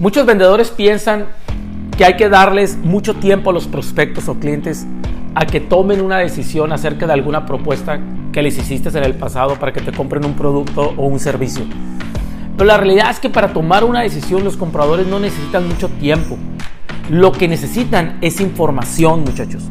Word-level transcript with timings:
Muchos 0.00 0.24
vendedores 0.24 0.70
piensan 0.70 1.26
que 1.98 2.06
hay 2.06 2.16
que 2.16 2.30
darles 2.30 2.78
mucho 2.78 3.16
tiempo 3.16 3.50
a 3.50 3.52
los 3.52 3.66
prospectos 3.66 4.30
o 4.30 4.36
clientes 4.36 4.86
a 5.34 5.44
que 5.44 5.60
tomen 5.60 6.00
una 6.00 6.16
decisión 6.16 6.72
acerca 6.72 7.06
de 7.06 7.12
alguna 7.12 7.44
propuesta 7.44 8.00
que 8.32 8.42
les 8.42 8.56
hiciste 8.56 8.88
en 8.88 9.04
el 9.04 9.14
pasado 9.16 9.56
para 9.56 9.74
que 9.74 9.82
te 9.82 9.92
compren 9.92 10.24
un 10.24 10.32
producto 10.32 10.94
o 10.96 11.04
un 11.04 11.20
servicio. 11.20 11.66
Pero 12.56 12.64
la 12.64 12.78
realidad 12.78 13.10
es 13.10 13.20
que 13.20 13.28
para 13.28 13.52
tomar 13.52 13.84
una 13.84 14.00
decisión 14.00 14.42
los 14.42 14.56
compradores 14.56 15.06
no 15.06 15.20
necesitan 15.20 15.68
mucho 15.68 15.90
tiempo. 15.90 16.38
Lo 17.10 17.32
que 17.32 17.46
necesitan 17.46 18.16
es 18.22 18.40
información, 18.40 19.20
muchachos. 19.20 19.64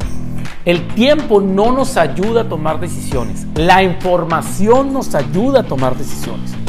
El 0.64 0.86
tiempo 0.94 1.40
no 1.40 1.72
nos 1.72 1.96
ayuda 1.96 2.42
a 2.42 2.48
tomar 2.48 2.78
decisiones. 2.78 3.48
La 3.56 3.82
información 3.82 4.92
nos 4.92 5.12
ayuda 5.16 5.62
a 5.62 5.64
tomar 5.64 5.96
decisiones. 5.96 6.59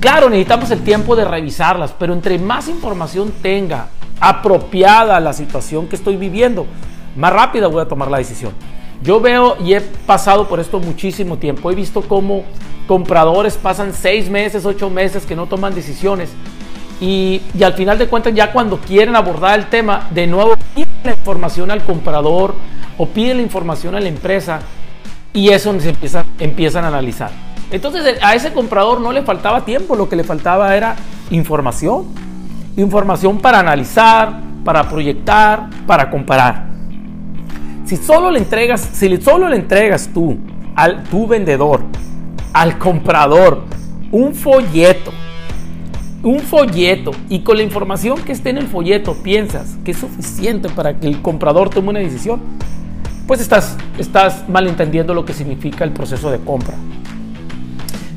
Claro, 0.00 0.30
necesitamos 0.30 0.70
el 0.70 0.80
tiempo 0.80 1.14
de 1.14 1.26
revisarlas, 1.26 1.94
pero 1.98 2.14
entre 2.14 2.38
más 2.38 2.68
información 2.68 3.32
tenga 3.42 3.88
apropiada 4.18 5.16
a 5.16 5.20
la 5.20 5.34
situación 5.34 5.88
que 5.88 5.96
estoy 5.96 6.16
viviendo, 6.16 6.66
más 7.16 7.32
rápida 7.32 7.66
voy 7.66 7.82
a 7.82 7.88
tomar 7.88 8.10
la 8.10 8.16
decisión. 8.16 8.52
Yo 9.02 9.20
veo 9.20 9.58
y 9.62 9.74
he 9.74 9.80
pasado 9.82 10.48
por 10.48 10.58
esto 10.58 10.80
muchísimo 10.80 11.36
tiempo. 11.36 11.70
He 11.70 11.74
visto 11.74 12.00
cómo 12.00 12.44
compradores 12.86 13.58
pasan 13.58 13.92
seis 13.92 14.30
meses, 14.30 14.64
ocho 14.64 14.88
meses 14.88 15.26
que 15.26 15.36
no 15.36 15.46
toman 15.46 15.74
decisiones. 15.74 16.30
Y, 16.98 17.42
y, 17.54 17.62
al 17.62 17.74
final 17.74 17.98
de 17.98 18.08
cuentas, 18.08 18.34
ya 18.34 18.52
cuando 18.52 18.78
quieren 18.78 19.16
abordar 19.16 19.58
el 19.58 19.66
tema, 19.66 20.08
de 20.10 20.26
nuevo 20.26 20.54
piden 20.74 20.88
la 21.04 21.12
información 21.12 21.70
al 21.70 21.82
comprador 21.84 22.54
o 22.96 23.06
piden 23.06 23.38
la 23.38 23.42
información 23.42 23.94
a 23.94 24.00
la 24.00 24.08
empresa 24.08 24.60
y 25.32 25.50
eso 25.50 25.78
se 25.80 25.90
empieza, 25.90 26.24
empiezan 26.38 26.84
a 26.84 26.88
analizar. 26.88 27.49
Entonces 27.70 28.18
a 28.22 28.34
ese 28.34 28.52
comprador 28.52 29.00
no 29.00 29.12
le 29.12 29.22
faltaba 29.22 29.64
tiempo, 29.64 29.94
lo 29.94 30.08
que 30.08 30.16
le 30.16 30.24
faltaba 30.24 30.76
era 30.76 30.96
información. 31.30 32.06
Información 32.76 33.38
para 33.38 33.60
analizar, 33.60 34.40
para 34.64 34.88
proyectar, 34.88 35.68
para 35.86 36.10
comparar. 36.10 36.66
Si 37.84 37.96
solo 37.96 38.30
le 38.30 38.38
entregas, 38.38 38.80
si 38.80 39.16
solo 39.18 39.48
le 39.48 39.56
entregas 39.56 40.10
tú 40.12 40.38
al 40.76 41.02
tu 41.04 41.26
vendedor, 41.26 41.82
al 42.52 42.78
comprador, 42.78 43.64
un 44.12 44.34
folleto, 44.34 45.12
un 46.22 46.40
folleto 46.40 47.12
y 47.28 47.40
con 47.40 47.56
la 47.56 47.62
información 47.62 48.20
que 48.22 48.32
esté 48.32 48.50
en 48.50 48.58
el 48.58 48.66
folleto 48.66 49.14
piensas 49.14 49.76
que 49.84 49.92
es 49.92 49.96
suficiente 49.96 50.68
para 50.68 50.98
que 50.98 51.06
el 51.06 51.22
comprador 51.22 51.70
tome 51.70 51.90
una 51.90 52.00
decisión, 52.00 52.40
pues 53.26 53.40
estás, 53.40 53.76
estás 53.98 54.48
malentendiendo 54.48 55.14
lo 55.14 55.24
que 55.24 55.32
significa 55.32 55.84
el 55.84 55.92
proceso 55.92 56.30
de 56.30 56.38
compra. 56.38 56.74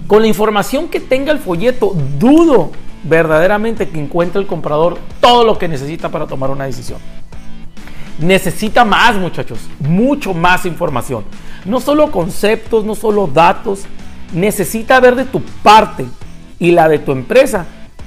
Con 0.08 0.22
la 0.22 0.28
información 0.28 0.90
que 0.90 1.00
tenga 1.00 1.32
el 1.32 1.40
folleto, 1.40 1.96
dudo 2.20 2.72
verdaderamente 3.04 3.90
que 3.90 4.00
encuentre 4.00 4.42
el 4.42 4.48
comprador 4.48 4.98
todo 5.20 5.44
lo 5.44 5.58
que 5.58 5.68
necesita 5.68 6.10
para 6.10 6.28
tomar 6.28 6.50
una 6.50 6.66
decisión. 6.66 7.00
Necesita 8.20 8.86
más, 8.86 9.16
muchachos, 9.16 9.60
mucho 9.80 10.34
más 10.34 10.66
información. 10.66 11.24
No 11.66 11.80
solo 11.80 12.12
conceptos, 12.12 12.86
no 12.86 12.96
solo 12.96 13.28
datos, 13.28 13.86
necesita 14.34 15.00
ver 15.00 15.16
de 15.16 15.26
tu 15.26 15.42
parte 15.42 16.06
y 16.60 16.72
la 16.72 16.88
de 16.90 17.00
tu 17.00 17.12
empresa 17.12 17.66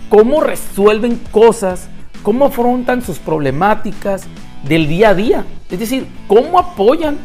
cómo 0.09 0.41
resuelven 0.41 1.21
cosas, 1.31 1.89
cómo 2.23 2.47
afrontan 2.47 3.03
sus 3.03 3.19
problemáticas 3.19 4.25
del 4.63 4.89
día 4.89 5.11
a 5.11 5.15
día. 5.15 5.45
Es 5.71 5.79
decir, 5.79 6.07
cómo 6.29 6.59
apoyan 6.59 7.19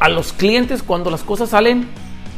a 0.00 0.08
los 0.08 0.32
clientes 0.32 0.82
cuando 0.82 1.10
las 1.10 1.22
cosas 1.22 1.50
salen 1.50 1.88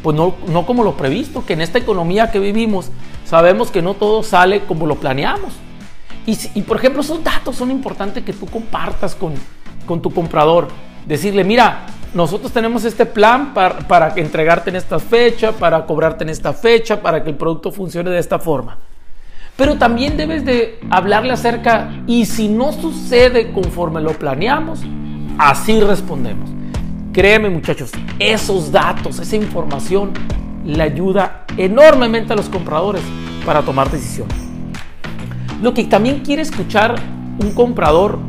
pues 0.02 0.16
no, 0.16 0.34
no 0.48 0.66
como 0.66 0.84
lo 0.84 0.96
previsto, 0.96 1.44
que 1.44 1.52
en 1.52 1.60
esta 1.60 1.78
economía 1.78 2.30
que 2.30 2.38
vivimos 2.38 2.90
sabemos 3.24 3.70
que 3.70 3.82
no 3.82 3.94
todo 3.94 4.22
sale 4.22 4.60
como 4.62 4.86
lo 4.86 4.96
planeamos. 4.96 5.52
Y, 6.26 6.62
por 6.62 6.76
ejemplo, 6.76 7.00
esos 7.00 7.24
datos 7.24 7.56
son 7.56 7.72
importantes 7.72 8.22
que 8.22 8.32
tú 8.32 8.46
compartas 8.46 9.16
con, 9.16 9.34
con 9.84 10.00
tu 10.00 10.10
comprador. 10.10 10.68
Decirle, 11.04 11.42
mira, 11.42 11.86
nosotros 12.14 12.52
tenemos 12.52 12.84
este 12.84 13.04
plan 13.04 13.52
para, 13.52 13.78
para 13.78 14.14
entregarte 14.14 14.70
en 14.70 14.76
esta 14.76 15.00
fecha, 15.00 15.50
para 15.50 15.84
cobrarte 15.86 16.22
en 16.22 16.30
esta 16.30 16.52
fecha, 16.52 17.00
para 17.02 17.24
que 17.24 17.30
el 17.30 17.36
producto 17.36 17.72
funcione 17.72 18.10
de 18.10 18.18
esta 18.18 18.38
forma. 18.38 18.78
Pero 19.56 19.76
también 19.76 20.16
debes 20.16 20.44
de 20.44 20.78
hablarle 20.88 21.32
acerca, 21.32 21.90
y 22.06 22.26
si 22.26 22.48
no 22.48 22.72
sucede 22.72 23.50
conforme 23.52 24.00
lo 24.00 24.12
planeamos, 24.12 24.80
así 25.38 25.80
respondemos. 25.80 26.59
Créeme 27.12 27.50
muchachos, 27.50 27.90
esos 28.20 28.70
datos, 28.70 29.18
esa 29.18 29.34
información 29.34 30.12
le 30.64 30.80
ayuda 30.80 31.44
enormemente 31.56 32.32
a 32.32 32.36
los 32.36 32.48
compradores 32.48 33.02
para 33.44 33.62
tomar 33.62 33.90
decisiones. 33.90 34.36
Lo 35.60 35.74
que 35.74 35.82
también 35.84 36.20
quiere 36.20 36.42
escuchar 36.42 36.94
un 37.42 37.50
comprador 37.52 38.20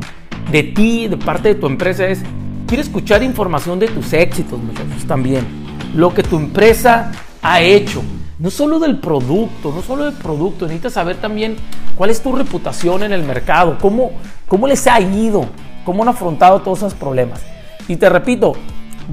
de 0.50 0.64
ti, 0.64 1.06
de 1.06 1.16
parte 1.16 1.50
de 1.50 1.54
tu 1.54 1.68
empresa, 1.68 2.08
es, 2.08 2.22
quiere 2.66 2.82
escuchar 2.82 3.22
información 3.22 3.78
de 3.78 3.86
tus 3.86 4.12
éxitos, 4.12 4.58
muchachos, 4.58 5.04
también. 5.06 5.46
Lo 5.94 6.12
que 6.12 6.24
tu 6.24 6.36
empresa 6.36 7.12
ha 7.40 7.60
hecho. 7.60 8.02
No 8.40 8.50
solo 8.50 8.80
del 8.80 8.98
producto, 8.98 9.72
no 9.72 9.82
solo 9.82 10.06
del 10.06 10.14
producto, 10.14 10.64
necesitas 10.64 10.94
saber 10.94 11.18
también 11.18 11.54
cuál 11.96 12.10
es 12.10 12.20
tu 12.20 12.34
reputación 12.34 13.04
en 13.04 13.12
el 13.12 13.22
mercado, 13.22 13.78
cómo, 13.80 14.10
cómo 14.48 14.66
les 14.66 14.88
ha 14.88 15.00
ido, 15.00 15.46
cómo 15.84 16.02
han 16.02 16.08
afrontado 16.08 16.60
todos 16.62 16.78
esos 16.78 16.94
problemas. 16.94 17.40
Y 17.88 17.96
te 17.96 18.08
repito, 18.08 18.54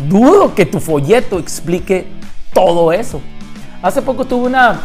dudo 0.07 0.53
que 0.53 0.65
tu 0.65 0.79
folleto 0.79 1.39
explique 1.39 2.07
todo 2.53 2.91
eso. 2.91 3.21
Hace 3.81 4.01
poco 4.01 4.25
tuve 4.25 4.47
una... 4.47 4.81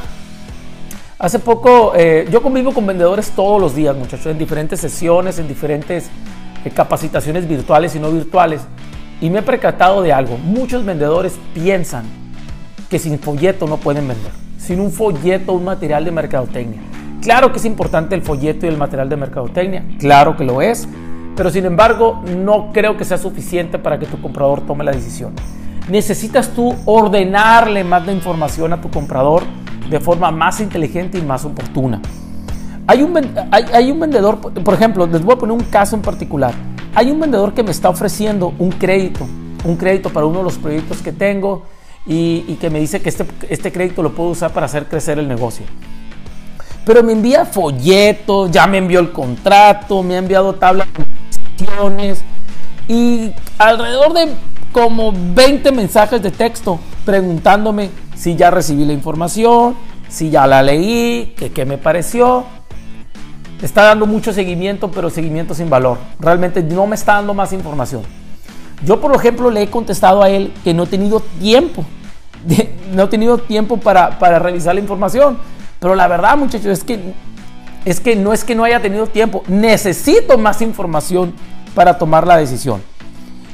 Hace 1.19 1.39
poco, 1.39 1.93
eh, 1.97 2.29
yo 2.31 2.43
convivo 2.43 2.73
con 2.73 2.87
vendedores 2.87 3.31
todos 3.31 3.61
los 3.61 3.75
días, 3.75 3.97
muchachos, 3.97 4.27
en 4.27 4.39
diferentes 4.39 4.81
sesiones, 4.81 5.39
en 5.39 5.49
diferentes 5.49 6.11
eh, 6.65 6.71
capacitaciones 6.71 7.49
virtuales 7.49 7.95
y 7.95 7.99
no 7.99 8.11
virtuales. 8.11 8.63
Y 9.21 9.31
me 9.31 9.39
he 9.39 9.43
percatado 9.43 10.03
de 10.03 10.13
algo. 10.13 10.37
Muchos 10.39 10.85
vendedores 10.85 11.39
piensan 11.55 12.05
que 12.91 12.99
sin 12.99 13.19
folleto 13.19 13.67
no 13.67 13.79
pueden 13.79 14.09
vender. 14.09 14.33
Sin 14.59 14.81
un 14.81 14.91
folleto, 14.91 15.53
un 15.53 15.65
material 15.65 16.05
de 16.05 16.11
mercadotecnia. 16.11 16.81
Claro 17.23 17.53
que 17.53 17.59
es 17.59 17.65
importante 17.65 18.15
el 18.15 18.23
folleto 18.23 18.67
y 18.67 18.69
el 18.69 18.77
material 18.77 19.09
de 19.09 19.17
mercadotecnia. 19.17 19.85
Claro 19.99 20.37
que 20.37 20.45
lo 20.45 20.61
es 20.61 20.87
pero 21.37 21.51
sin 21.51 21.65
embargo 21.65 22.23
no 22.37 22.71
creo 22.73 22.97
que 22.97 23.05
sea 23.05 23.19
suficiente 23.19 23.79
para 23.79 23.99
que 23.99 24.07
tu 24.07 24.21
comprador 24.21 24.61
tome 24.63 24.85
la 24.85 24.93
decisión. 24.93 25.33
Necesitas 25.89 26.51
tú 26.51 26.75
ordenarle 26.85 27.85
más 27.85 28.07
de 28.07 28.13
información 28.13 28.73
a 28.73 28.81
tu 28.81 28.91
comprador 28.91 29.43
de 29.91 30.01
forma 30.01 30.31
más 30.31 30.61
inteligente 30.61 31.19
y 31.19 31.23
más 31.23 31.45
oportuna. 31.45 32.01
Hay 32.87 33.03
un, 33.03 33.19
hay, 33.51 33.91
un 33.91 34.01
vendedor, 34.01 34.41
por 34.41 34.75
ejemplo, 34.75 35.07
les 35.07 35.23
voy 35.23 35.35
a 35.35 35.39
poner 35.39 35.55
un 35.55 35.65
caso 35.65 35.97
en 35.97 36.03
particular. 36.03 36.55
Hay 36.95 37.11
un 37.11 37.19
vendedor 37.19 37.55
que 37.55 37.63
me 37.63 37.71
está 37.71 37.89
ofreciendo 37.89 38.55
un 38.59 38.71
crédito, 38.71 39.27
un 39.65 39.77
crédito 39.77 40.11
para 40.11 40.27
uno 40.27 40.39
de 40.39 40.45
los 40.45 40.59
proyectos 40.59 41.03
que 41.03 41.13
tengo 41.13 41.65
y, 42.07 42.45
y 42.47 42.57
que 42.61 42.71
me 42.71 42.81
dice 42.81 43.01
que 43.01 43.09
este, 43.09 43.27
este 43.49 43.73
crédito 43.73 44.03
lo 44.03 44.15
puedo 44.15 44.31
usar 44.31 44.53
para 44.53 44.67
hacer 44.67 44.87
crecer 44.87 45.19
el 45.19 45.29
negocio 45.29 45.67
pero 46.85 47.03
me 47.03 47.13
envía 47.13 47.47
folletos, 47.47 48.51
ya 48.51 48.67
me 48.67 48.79
envió 48.79 49.01
el 49.01 49.11
contrato, 49.11 50.03
me 50.03 50.17
ha 50.17 50.19
enviado 50.19 50.55
y 52.89 53.33
alrededor 53.59 54.13
de 54.13 54.35
como 54.73 55.13
20 55.13 55.73
mensajes 55.73 56.23
de 56.23 56.31
texto 56.31 56.81
preguntándome 57.05 57.91
si 58.17 58.37
ya 58.37 58.51
recibí 58.51 58.85
la 58.85 58.93
información, 58.93 59.77
si 60.09 60.31
ya 60.31 60.47
la 60.47 60.63
leí, 60.63 61.35
que 61.37 61.51
qué 61.53 61.65
me 61.65 61.79
pareció. 61.79 62.45
Está 63.63 63.85
dando 63.85 64.07
mucho 64.07 64.33
seguimiento, 64.33 64.91
pero 64.91 65.11
seguimiento 65.11 65.55
sin 65.55 65.71
valor. 65.71 65.99
Realmente 66.19 66.63
no 66.63 66.87
me 66.87 66.97
está 66.97 67.15
dando 67.15 67.35
más 67.35 67.53
información. 67.53 68.03
Yo, 68.85 69.01
por 69.01 69.15
ejemplo, 69.15 69.51
le 69.51 69.63
he 69.63 69.71
contestado 69.71 70.23
a 70.23 70.29
él 70.29 70.53
que 70.63 70.75
no 70.75 70.83
he 70.83 70.87
tenido 70.87 71.21
tiempo. 71.41 71.85
no 72.93 73.05
he 73.05 73.07
tenido 73.07 73.39
tiempo 73.39 73.79
para, 73.79 74.19
para 74.19 74.39
revisar 74.39 74.75
la 74.75 74.81
información. 74.81 75.39
Pero 75.79 75.95
la 75.95 76.09
verdad, 76.09 76.37
muchachos, 76.37 76.67
es 76.67 76.85
que 76.85 77.15
es 77.85 78.01
que 78.01 78.17
no 78.17 78.33
es 78.33 78.45
que 78.45 78.55
no 78.55 78.65
haya 78.65 78.81
tenido 78.81 79.07
tiempo, 79.07 79.43
necesito 79.49 80.39
más 80.39 80.63
información 80.63 81.35
para 81.75 81.99
tomar 81.99 82.27
la 82.27 82.37
decisión. 82.37 82.83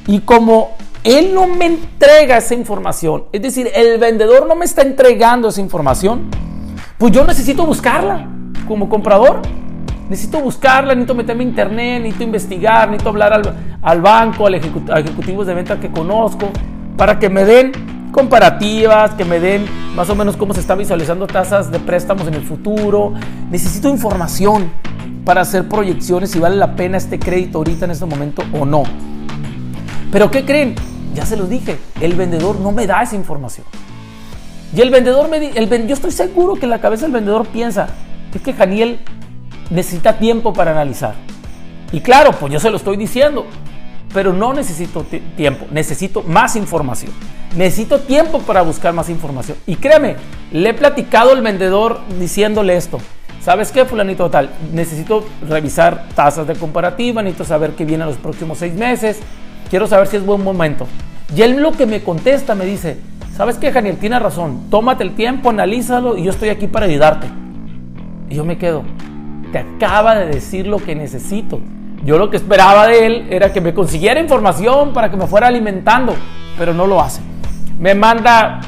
Y 0.07 0.21
como 0.21 0.77
él 1.05 1.33
no 1.35 1.47
me 1.47 1.67
entrega 1.67 2.37
esa 2.37 2.55
información, 2.55 3.25
es 3.33 3.43
decir, 3.43 3.71
el 3.75 3.99
vendedor 3.99 4.47
no 4.47 4.55
me 4.55 4.65
está 4.65 4.83
entregando 4.83 5.49
esa 5.49 5.61
información, 5.61 6.29
pues 6.99 7.13
yo 7.13 7.25
necesito 7.25 7.65
buscarla 7.65 8.29
como 8.69 8.89
comprador. 8.89 9.41
Necesito 10.09 10.41
buscarla, 10.41 10.93
necesito 10.95 11.15
meterme 11.15 11.45
en 11.45 11.49
internet, 11.51 12.03
necesito 12.03 12.25
investigar, 12.25 12.89
necesito 12.89 13.11
hablar 13.11 13.33
al, 13.33 13.55
al 13.81 14.01
banco, 14.01 14.47
al 14.47 14.55
a 14.55 14.99
ejecutivos 14.99 15.47
de 15.47 15.55
venta 15.55 15.79
que 15.79 15.89
conozco, 15.89 16.51
para 16.97 17.19
que 17.19 17.29
me 17.29 17.45
den 17.45 17.71
comparativas, 18.11 19.13
que 19.15 19.25
me 19.25 19.39
den 19.39 19.67
más 19.95 20.09
o 20.09 20.15
menos 20.15 20.37
cómo 20.37 20.55
se 20.55 20.61
están 20.61 20.79
visualizando 20.79 21.27
tasas 21.27 21.71
de 21.71 21.79
préstamos 21.79 22.27
en 22.29 22.35
el 22.35 22.43
futuro. 22.43 23.13
Necesito 23.51 23.89
información 23.89 24.71
para 25.25 25.41
hacer 25.43 25.69
proyecciones 25.69 26.31
si 26.31 26.39
vale 26.39 26.57
la 26.57 26.77
pena 26.77 26.97
este 26.97 27.19
crédito 27.19 27.59
ahorita 27.59 27.85
en 27.85 27.91
este 27.93 28.07
momento 28.07 28.43
o 28.53 28.65
no. 28.65 28.85
Pero 30.13 30.31
¿qué 30.31 30.45
creen? 30.45 30.75
Ya 31.15 31.27
se 31.27 31.37
los 31.37 31.49
dije, 31.49 31.79
el 32.01 32.15
vendedor 32.15 32.61
no 32.61 32.73
me 32.73 32.87
da 32.87 33.03
esa 33.03 33.17
información. 33.17 33.67
Y 34.75 34.81
el 34.81 34.91
vendedor 34.91 35.29
me 35.29 35.49
el, 35.49 35.87
yo 35.87 35.95
estoy 35.95 36.13
seguro 36.13 36.55
que 36.55 36.67
en 36.67 36.71
la 36.71 36.81
cabeza 36.81 37.03
del 37.03 37.13
vendedor 37.13 37.47
piensa, 37.49 37.89
es 38.33 38.41
que 38.41 38.53
Janiel 38.53 39.01
necesita 39.71 40.19
tiempo 40.19 40.53
para 40.53 40.71
analizar. 40.71 41.15
Y 41.93 42.01
claro, 42.01 42.33
pues 42.33 42.53
yo 42.53 42.61
se 42.61 42.71
lo 42.71 42.77
estoy 42.77 42.97
diciendo, 42.97 43.47
pero 44.13 44.33
no 44.33 44.53
necesito 44.53 45.05
tiempo, 45.37 45.67
necesito 45.71 46.23
más 46.23 46.57
información. 46.57 47.13
Necesito 47.57 48.01
tiempo 48.01 48.39
para 48.41 48.63
buscar 48.63 48.93
más 48.93 49.09
información. 49.09 49.57
Y 49.67 49.77
créeme, 49.77 50.17
le 50.53 50.71
he 50.71 50.75
platicado 50.75 51.33
al 51.33 51.43
vendedor 51.43 52.01
diciéndole 52.19 52.77
esto. 52.77 52.99
¿Sabes 53.41 53.73
qué, 53.73 53.85
fulanito 53.85 54.31
tal? 54.31 54.51
Necesito 54.73 55.25
revisar 55.49 56.09
tasas 56.15 56.47
de 56.47 56.55
comparativa, 56.55 57.23
necesito 57.23 57.45
saber 57.45 57.73
qué 57.73 57.85
viene 57.85 58.05
en 58.05 58.11
los 58.11 58.19
próximos 58.19 58.59
seis 58.59 58.75
meses, 58.75 59.19
quiero 59.71 59.87
saber 59.87 60.07
si 60.09 60.17
es 60.17 60.27
buen 60.27 60.45
momento. 60.45 60.87
Y 61.35 61.43
él 61.43 61.61
lo 61.63 61.73
que 61.73 61.87
me 61.87 62.03
contesta 62.03 62.55
me 62.55 62.67
dice, 62.67 62.99
¿sabes 63.35 63.57
qué, 63.57 63.73
Daniel? 63.73 63.97
Tiene 63.97 64.19
razón, 64.19 64.69
tómate 64.71 65.05
el 65.05 65.15
tiempo, 65.15 65.51
analízalo 65.51 66.17
y 66.17 66.25
yo 66.25 66.31
estoy 66.31 66.51
aquí 66.51 66.67
para 66.67 66.87
ayudarte. 66.87 67.29
Y 68.29 68.35
yo 68.35 68.45
me 68.45 68.59
quedo, 68.59 68.85
te 69.53 69.59
acaba 69.59 70.17
de 70.17 70.27
decir 70.27 70.67
lo 70.67 70.79
que 70.79 70.95
necesito. 70.95 71.61
Yo 72.05 72.19
lo 72.19 72.31
que 72.31 72.37
esperaba 72.37 72.87
de 72.87 73.07
él 73.07 73.27
era 73.31 73.53
que 73.53 73.61
me 73.61 73.75
consiguiera 73.75 74.21
información 74.21 74.93
para 74.93 75.11
que 75.11 75.17
me 75.17 75.27
fuera 75.27 75.49
alimentando, 75.49 76.15
pero 76.57 76.73
no 76.73 76.87
lo 76.87 77.01
hace. 77.01 77.21
Me 77.79 77.95
manda 77.95 78.61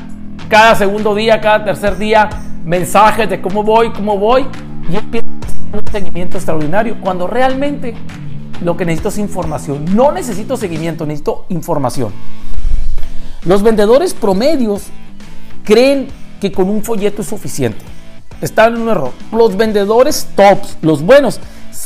cada 0.49 0.75
segundo 0.75 1.15
día, 1.15 1.41
cada 1.41 1.65
tercer 1.65 1.97
día, 1.97 2.29
mensajes 2.65 3.29
de 3.31 3.41
cómo 3.41 3.63
voy, 3.63 3.91
cómo 3.91 4.19
voy, 4.19 4.47
y 4.91 4.97
empieza 4.97 5.27
un 5.73 5.87
seguimiento 5.91 6.37
extraordinario, 6.37 7.01
cuando 7.01 7.27
realmente 7.27 7.95
lo 8.61 8.77
que 8.77 8.85
necesito 8.85 9.09
es 9.09 9.19
información. 9.19 9.87
No 9.95 10.13
necesito 10.13 10.57
seguimiento, 10.57 11.07
necesito 11.07 11.47
información. 11.49 12.13
Los 13.45 13.63
vendedores 13.63 14.13
promedios 14.13 14.89
creen 15.65 16.09
que 16.41 16.53
con 16.53 16.69
un 16.69 16.83
folleto 16.83 17.23
es 17.23 17.29
suficiente. 17.29 17.85
Están 18.41 18.75
en 18.75 18.83
un 18.83 18.89
error. 18.91 19.13
Los 19.33 19.57
vendedores 19.57 20.29
tops, 20.37 20.77
los 20.83 21.03
buenos, 21.03 21.41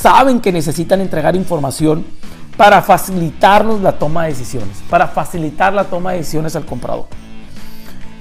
saben 0.06 0.38
que 0.38 0.52
necesitan 0.52 1.00
entregar 1.00 1.34
información 1.34 2.06
para 2.56 2.80
facilitarnos 2.80 3.80
la 3.80 3.98
toma 3.98 4.22
de 4.22 4.28
decisiones, 4.28 4.80
para 4.88 5.08
facilitar 5.08 5.72
la 5.72 5.82
toma 5.82 6.12
de 6.12 6.18
decisiones 6.18 6.54
al 6.54 6.64
comprador. 6.64 7.06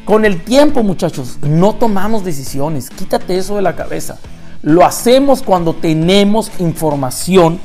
Con 0.04 0.26
el 0.26 0.44
tiempo, 0.44 0.82
muchachos, 0.82 1.38
no 1.44 1.76
tomamos 1.76 2.24
decisiones. 2.26 2.90
Quítate 2.90 3.38
eso 3.38 3.58
de 3.58 3.62
la 3.62 3.76
cabeza. 3.76 4.18
Lo 4.64 4.84
hacemos 4.84 5.44
cuando 5.44 5.76
tenemos 5.76 6.52
información 6.58 7.60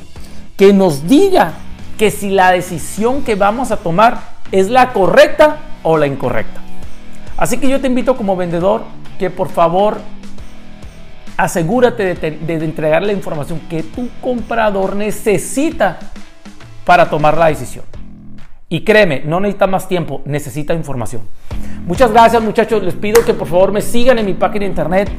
que 0.55 0.71
nos 0.71 1.07
diga 1.07 1.53
que 1.97 2.11
si 2.11 2.29
la 2.29 2.51
decisión 2.51 3.23
que 3.23 3.33
vamos 3.33 3.71
a 3.71 3.77
tomar 3.77 4.21
es 4.51 4.69
la 4.69 4.93
correcta 4.93 5.57
o 5.81 5.97
la 5.97 6.05
incorrecta. 6.05 6.61
Así 7.37 7.57
que 7.57 7.67
yo 7.67 7.81
te 7.81 7.87
invito 7.87 8.15
como 8.15 8.35
vendedor 8.35 8.83
que 9.17 9.31
por 9.31 9.49
favor 9.49 9.97
asegúrate 11.41 12.13
de, 12.13 12.53
entregar 12.53 13.01
la 13.01 13.13
información 13.13 13.61
que 13.67 13.81
tu 13.81 14.09
comprador 14.21 14.95
necesita 14.95 15.97
para 16.85 17.09
tomar 17.09 17.35
la 17.35 17.47
decisión. 17.47 17.83
Y 18.69 18.81
créeme, 18.81 19.23
no 19.25 19.39
necesita 19.39 19.65
más 19.65 19.87
tiempo, 19.87 20.21
necesita 20.25 20.75
información. 20.75 21.23
Muchas 21.87 22.11
gracias 22.11 22.43
muchachos, 22.43 22.83
les 22.83 22.93
pido 22.93 23.25
que 23.25 23.33
por 23.33 23.47
favor 23.47 23.71
me 23.71 23.81
sigan 23.81 24.19
en 24.19 24.27
mi 24.27 24.35
página 24.35 24.67
internet 24.67 25.09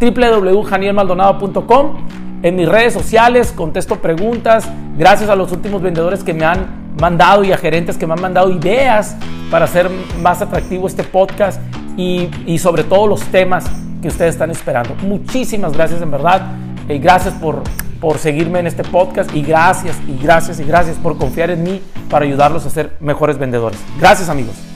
www.janielmaldonado.com, 0.00 2.08
en 2.42 2.56
mis 2.56 2.68
redes 2.68 2.92
sociales, 2.92 3.52
contesto 3.52 4.02
preguntas, 4.02 4.68
gracias 4.96 5.30
a 5.30 5.36
los 5.36 5.52
últimos 5.52 5.80
vendedores 5.80 6.24
que 6.24 6.34
me 6.34 6.44
han 6.44 6.94
mandado 7.00 7.44
y 7.44 7.52
a 7.52 7.56
gerentes 7.56 7.96
que 7.96 8.04
me 8.04 8.14
han 8.14 8.20
mandado 8.20 8.50
ideas 8.50 9.16
para 9.48 9.66
hacer 9.66 9.88
más 10.20 10.42
atractivo 10.42 10.88
este 10.88 11.04
podcast 11.04 11.60
y, 11.96 12.28
y 12.46 12.58
sobre 12.58 12.82
todo 12.82 13.06
los 13.06 13.22
temas 13.26 13.70
que 14.00 14.08
ustedes 14.08 14.34
están 14.34 14.50
esperando. 14.50 14.94
Muchísimas 15.02 15.72
gracias 15.72 16.02
en 16.02 16.10
verdad. 16.10 16.42
eh, 16.88 16.98
gracias 16.98 17.34
por, 17.34 17.62
por 18.00 18.18
seguirme 18.18 18.60
en 18.60 18.66
este 18.66 18.84
podcast 18.84 19.34
y 19.34 19.42
gracias 19.42 19.96
y 20.06 20.22
gracias 20.22 20.60
y 20.60 20.64
gracias 20.64 20.96
por 20.96 21.18
confiar 21.18 21.50
en 21.50 21.62
mí 21.62 21.82
para 22.08 22.24
ayudarlos 22.24 22.64
a 22.66 22.70
ser 22.70 22.92
mejores 23.00 23.38
vendedores. 23.38 23.78
Gracias 23.98 24.28
amigos. 24.28 24.67